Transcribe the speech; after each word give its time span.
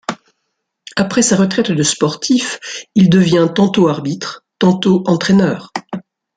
Après 0.95 1.21
sa 1.21 1.35
retraite 1.35 1.69
de 1.69 1.83
sportif, 1.83 2.59
il 2.95 3.07
devient 3.07 3.47
tantôt 3.53 3.87
arbitre, 3.87 4.43
tantôt 4.57 5.03
entraîneur. 5.05 5.71